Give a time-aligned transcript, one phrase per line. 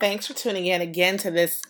[0.00, 1.60] Thanks for tuning in again to this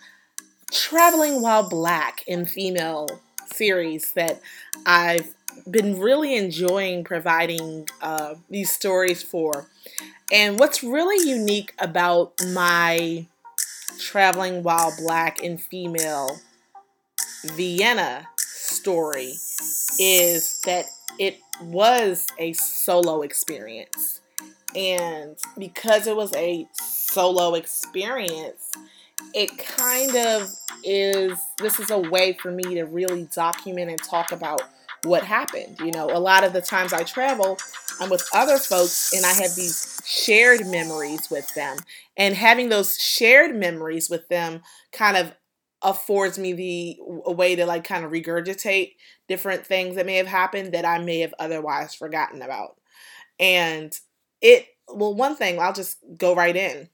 [0.70, 3.08] Traveling While Black in Female
[3.46, 4.40] series that
[4.86, 5.34] I've
[5.68, 9.66] been really enjoying providing uh, these stories for.
[10.32, 13.26] And what's really unique about my
[13.98, 16.38] Traveling While Black and Female
[17.44, 19.34] Vienna story
[19.98, 20.86] is that
[21.18, 24.20] it was a solo experience.
[24.74, 28.70] And because it was a solo experience,
[29.34, 30.50] it kind of
[30.84, 34.62] is this is a way for me to really document and talk about
[35.04, 35.78] what happened.
[35.80, 37.58] You know, a lot of the times I travel,
[38.00, 41.78] I'm with other folks and I have these shared memories with them.
[42.16, 44.62] And having those shared memories with them
[44.92, 45.32] kind of
[45.82, 48.92] affords me the a way to like kind of regurgitate
[49.28, 52.76] different things that may have happened that I may have otherwise forgotten about.
[53.38, 53.98] And
[54.42, 56.88] it well one thing, I'll just go right in.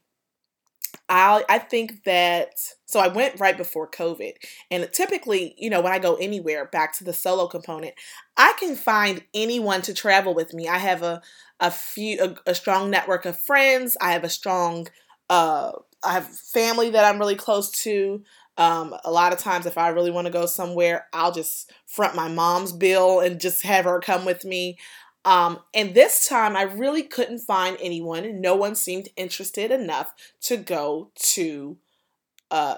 [1.09, 2.55] I I think that
[2.87, 4.33] so I went right before COVID,
[4.71, 7.95] and typically, you know, when I go anywhere, back to the solo component,
[8.37, 10.69] I can find anyone to travel with me.
[10.69, 11.23] I have a
[11.61, 13.97] a few a, a strong network of friends.
[14.01, 14.89] I have a strong
[15.31, 18.23] uh I have family that I'm really close to.
[18.59, 22.15] Um, a lot of times, if I really want to go somewhere, I'll just front
[22.15, 24.79] my mom's bill and just have her come with me.
[25.27, 30.57] Um, and this time I really couldn't find anyone, no one seemed interested enough to
[30.57, 31.77] go to
[32.53, 32.77] uh,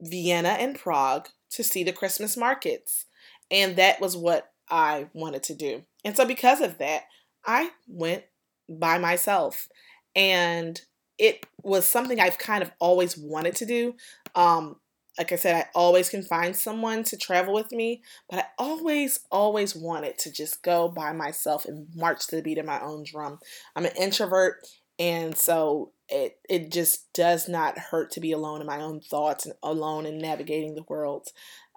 [0.00, 3.06] Vienna and Prague to see the Christmas markets.
[3.50, 5.82] And that was what I wanted to do.
[6.04, 7.04] And so, because of that,
[7.44, 8.22] I went
[8.68, 9.68] by myself.
[10.14, 10.80] And
[11.18, 13.96] it was something I've kind of always wanted to do.
[14.36, 14.76] Um,
[15.18, 19.20] like I said, I always can find someone to travel with me, but I always,
[19.30, 23.04] always wanted to just go by myself and march to the beat of my own
[23.04, 23.38] drum.
[23.74, 24.66] I'm an introvert,
[24.98, 29.44] and so it it just does not hurt to be alone in my own thoughts
[29.46, 31.28] and alone in navigating the world.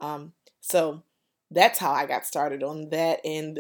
[0.01, 1.03] Um, so
[1.49, 3.59] that's how I got started on that, and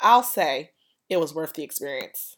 [0.00, 0.70] I'll say
[1.08, 2.36] it was worth the experience.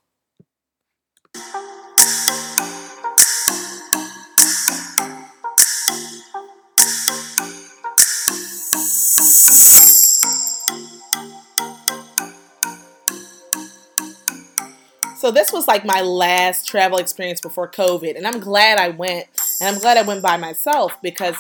[15.27, 19.27] So this was like my last travel experience before COVID, and I'm glad I went,
[19.61, 21.35] and I'm glad I went by myself because,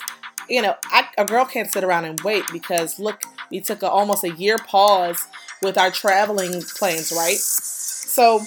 [0.49, 3.89] you know, I, a girl can't sit around and wait because look, we took a,
[3.89, 5.29] almost a year pause
[5.63, 7.37] with our traveling plans, right?
[7.37, 8.41] So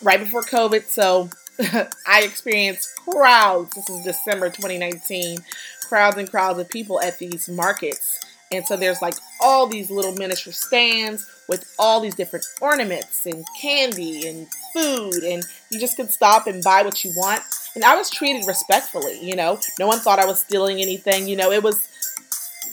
[0.00, 1.28] right before COVID, so
[2.06, 3.74] I experienced crowds.
[3.74, 5.40] This is December 2019,
[5.86, 8.18] crowds and crowds of people at these markets
[8.52, 13.44] and so there's like all these little miniature stands with all these different ornaments and
[13.60, 17.42] candy and food, and you just can stop and buy what you want.
[17.74, 19.58] And I was treated respectfully, you know.
[19.78, 21.52] No one thought I was stealing anything, you know.
[21.52, 21.88] It was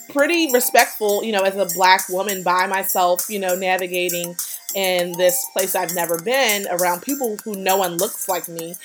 [0.09, 4.35] pretty respectful, you know, as a black woman by myself, you know, navigating
[4.75, 8.75] in this place I've never been around people who no one looks like me.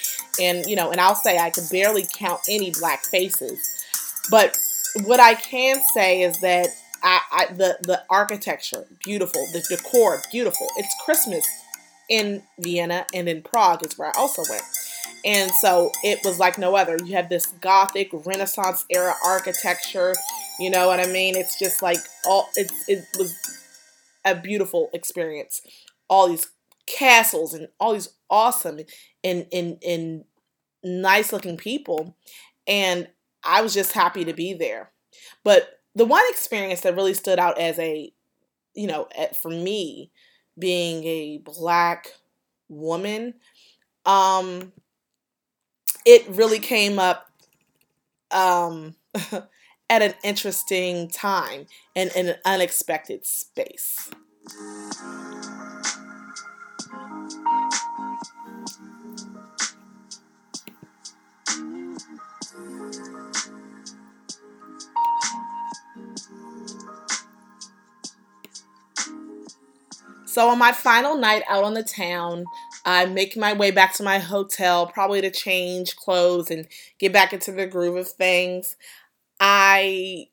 [0.40, 3.84] And, you know, and I'll say I could barely count any black faces.
[4.30, 4.56] But
[5.04, 6.68] what I can say is that
[7.02, 10.68] I, I, the the architecture beautiful, the decor beautiful.
[10.76, 11.46] It's Christmas
[12.08, 14.62] in Vienna and in Prague is where I also went.
[15.24, 16.96] And so it was like no other.
[17.04, 20.14] You have this gothic Renaissance era architecture.
[20.58, 21.36] You know what I mean?
[21.36, 23.34] It's just like all it it was
[24.24, 25.62] a beautiful experience.
[26.08, 26.48] All these
[26.86, 28.80] castles and all these awesome
[29.22, 30.24] and and and
[30.82, 32.16] nice looking people.
[32.66, 33.08] And
[33.44, 34.90] I was just happy to be there.
[35.44, 38.12] But the one experience that really stood out as a,
[38.74, 39.08] you know,
[39.40, 40.10] for me,
[40.58, 42.08] being a black
[42.68, 43.34] woman,
[44.06, 44.72] um,
[46.04, 47.30] it really came up
[48.30, 48.94] um,
[49.90, 54.10] at an interesting time and in an unexpected space.
[70.32, 72.46] So on my final night out on the town,
[72.86, 76.66] I'm making my way back to my hotel, probably to change clothes and
[76.98, 78.76] get back into the groove of things.
[79.38, 80.28] I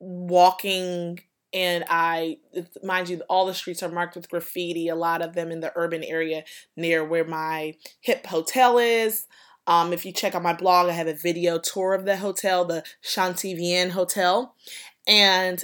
[0.00, 1.20] walking
[1.52, 2.38] and I
[2.82, 5.72] mind you all the streets are marked with graffiti, a lot of them in the
[5.76, 6.42] urban area
[6.76, 9.28] near where my hip hotel is.
[9.68, 12.64] Um, if you check out my blog, I have a video tour of the hotel,
[12.64, 14.56] the Schani Wien Hotel.
[15.06, 15.62] And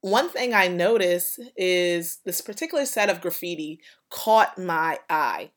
[0.00, 3.80] one thing I noticed is this particular set of graffiti
[4.10, 5.50] caught my eye.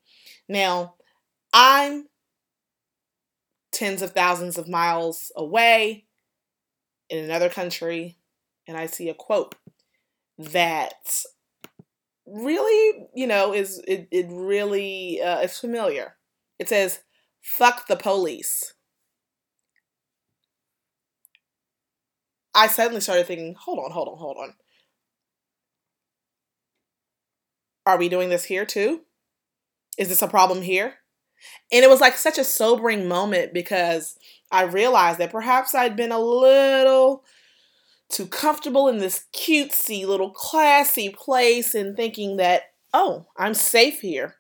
[0.50, 0.96] Now,
[1.54, 2.08] I'm
[3.72, 6.06] tens of thousands of miles away
[7.10, 8.18] in another country
[8.68, 9.56] and I see a quote
[10.38, 11.24] that
[12.26, 16.16] really, you know, is it, it really uh, is familiar.
[16.60, 17.00] It says,
[17.42, 18.74] fuck the police.
[22.54, 24.54] I suddenly started thinking, hold on, hold on, hold on.
[27.86, 29.02] Are we doing this here too?
[29.98, 30.96] Is this a problem here?
[31.72, 34.18] And it was like such a sobering moment because
[34.52, 37.24] I realized that perhaps I'd been a little
[38.10, 42.64] too comfortable in this cutesy little classy place and thinking that,
[42.94, 44.36] oh, I'm safe here.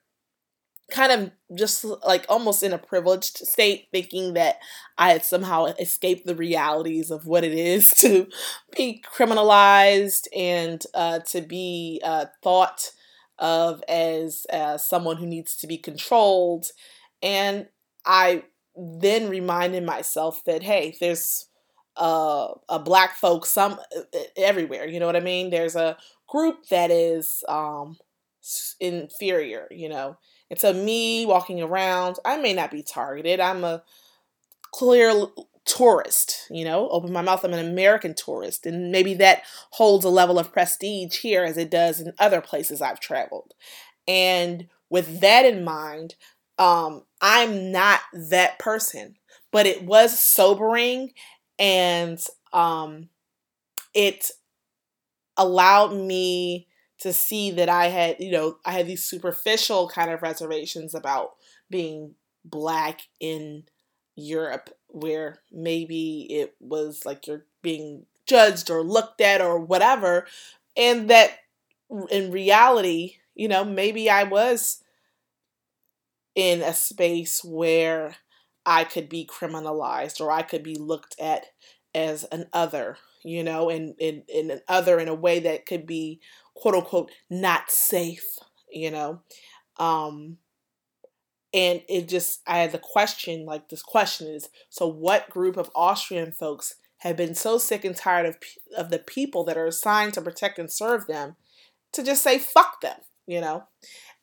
[0.91, 4.57] Kind of just like almost in a privileged state, thinking that
[4.97, 8.27] I had somehow escaped the realities of what it is to
[8.75, 12.91] be criminalized and uh, to be uh, thought
[13.39, 16.67] of as uh, someone who needs to be controlled.
[17.23, 17.67] And
[18.05, 18.43] I
[18.75, 21.47] then reminded myself that, hey, there's
[21.95, 23.79] uh, a black folk some
[24.37, 24.87] everywhere.
[24.87, 25.49] You know what I mean?
[25.49, 25.97] There's a
[26.27, 27.97] group that is um,
[28.79, 29.67] inferior.
[29.71, 30.17] You know,
[30.51, 33.39] and so me walking around, I may not be targeted.
[33.39, 33.83] I'm a
[34.71, 35.27] clear
[35.63, 36.45] tourist.
[36.51, 37.45] You know, open my mouth.
[37.45, 41.71] I'm an American tourist, and maybe that holds a level of prestige here as it
[41.71, 43.53] does in other places I've traveled.
[44.09, 46.15] And with that in mind,
[46.59, 49.15] um, I'm not that person.
[49.51, 51.13] But it was sobering
[51.59, 52.21] and
[52.51, 53.07] um,
[53.93, 54.31] it
[55.37, 56.67] allowed me
[57.01, 61.31] to see that I had, you know, I had these superficial kind of reservations about
[61.69, 62.15] being
[62.45, 63.63] black in
[64.15, 70.27] Europe, where maybe it was like you're being judged or looked at or whatever,
[70.77, 71.31] and that
[72.09, 74.83] in reality, you know, maybe I was
[76.35, 78.15] in a space where
[78.65, 81.47] I could be criminalized or I could be looked at
[81.93, 85.85] as an other, you know, and in, in an other in a way that could
[85.85, 86.21] be
[86.61, 88.37] quote unquote not safe,
[88.71, 89.21] you know.
[89.77, 90.37] Um
[91.53, 95.71] and it just I had the question, like this question is, so what group of
[95.75, 98.37] Austrian folks have been so sick and tired of
[98.77, 101.35] of the people that are assigned to protect and serve them
[101.93, 103.63] to just say fuck them, you know?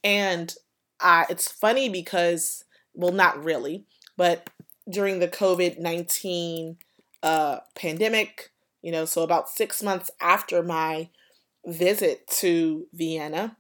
[0.04, 0.54] And
[1.00, 2.64] I it's funny because
[2.94, 3.84] well not really
[4.16, 4.50] but
[4.88, 6.76] during the COVID 19
[7.22, 8.50] uh, pandemic,
[8.82, 11.08] you know, so about six months after my
[11.66, 13.56] visit to Vienna,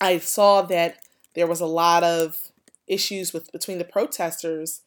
[0.00, 0.98] I saw that
[1.34, 2.36] there was a lot of
[2.86, 4.82] issues with between the protesters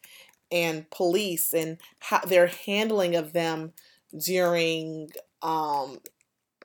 [0.52, 3.72] and police and how their handling of them
[4.16, 5.10] during
[5.42, 5.98] um,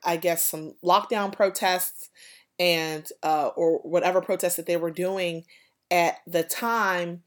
[0.04, 2.10] I guess some lockdown protests
[2.58, 5.44] and uh, or whatever protests that they were doing
[5.90, 7.22] at the time.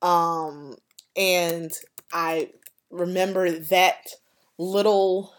[0.00, 0.76] Um,
[1.16, 1.72] and
[2.12, 2.50] I
[2.90, 4.08] remember that
[4.58, 5.32] little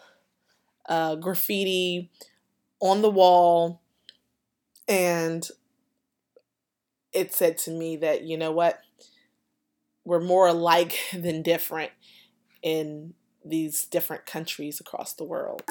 [0.87, 2.11] uh, graffiti
[2.79, 3.81] on the wall,
[4.87, 5.47] and
[7.13, 8.79] it said to me that, you know what,
[10.05, 11.91] we're more alike than different
[12.61, 13.13] in
[13.45, 15.63] these different countries across the world.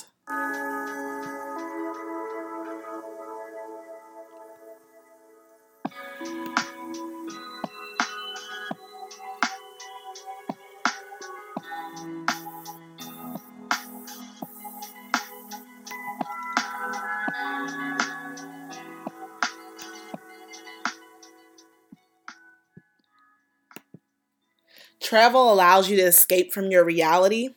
[25.02, 27.50] Travel allows you to escape from your reality.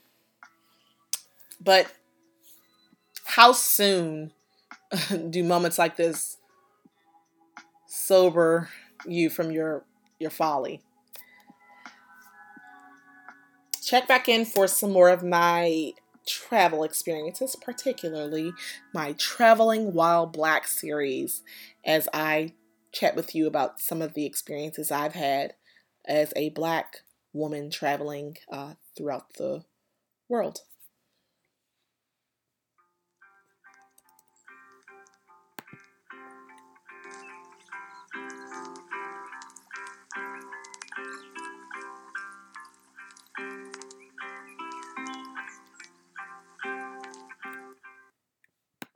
[1.61, 1.87] But
[3.25, 4.31] how soon
[5.29, 6.37] do moments like this
[7.87, 8.69] sober
[9.05, 9.83] you from your
[10.19, 10.81] your folly?
[13.83, 15.93] Check back in for some more of my
[16.25, 18.51] travel experiences, particularly
[18.93, 21.43] my Traveling While Black series,
[21.85, 22.53] as I
[22.91, 25.53] chat with you about some of the experiences I've had
[26.07, 27.01] as a black
[27.35, 29.65] woman traveling uh, throughout the
[30.29, 30.61] world.